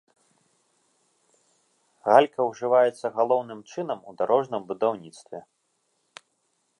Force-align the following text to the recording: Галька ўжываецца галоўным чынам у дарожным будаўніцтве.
Галька 2.07 2.47
ўжываецца 2.49 3.07
галоўным 3.19 3.61
чынам 3.75 3.99
у 4.13 4.15
дарожным 4.23 4.61
будаўніцтве. 4.73 5.39